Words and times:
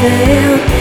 sail 0.00 0.77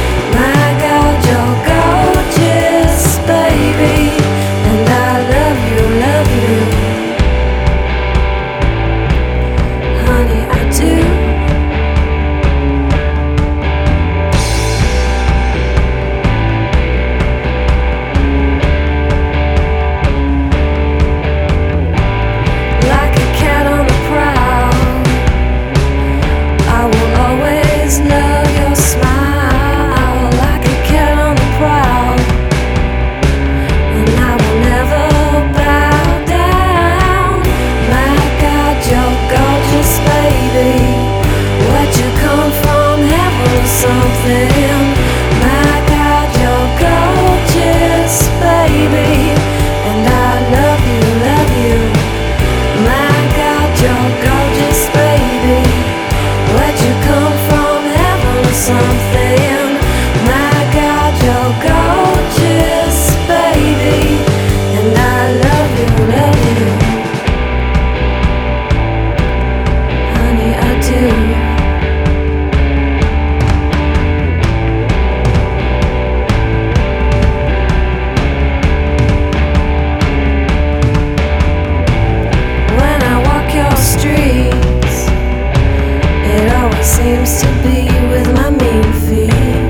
seems 86.98 87.42
to 87.42 87.48
be 87.62 87.86
with 88.10 88.28
my 88.34 88.50
mean 88.50 88.90
feet 89.06 89.70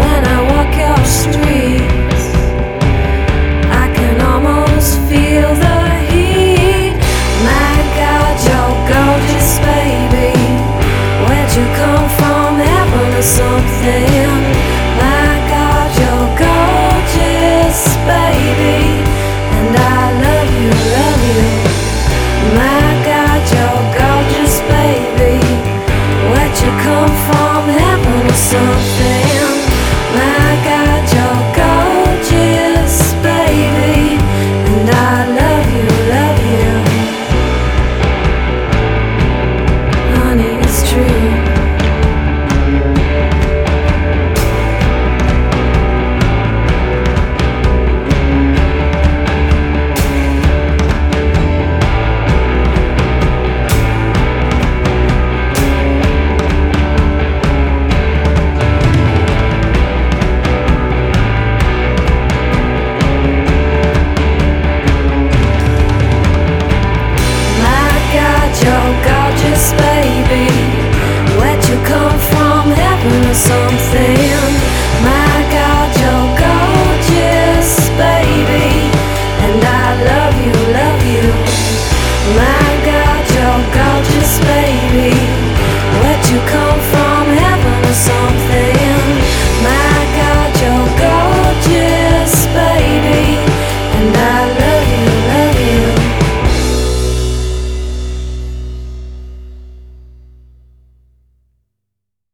when 0.00 0.20
I 0.36 0.38
walk 0.50 0.72
your 0.84 1.02
streets. 1.22 2.24
I 3.82 3.86
can 3.96 4.16
almost 4.20 4.98
feel 5.08 5.50
the 5.66 5.80
heat. 6.10 6.94
My 7.50 7.74
God, 8.00 8.34
you're 8.48 8.76
gorgeous, 8.90 9.50
baby. 9.70 10.34
Where'd 11.24 11.52
you 11.58 11.66
come 11.80 12.08
from? 12.18 12.50
Heaven 12.68 13.10
or 13.20 13.26
something? 13.38 14.13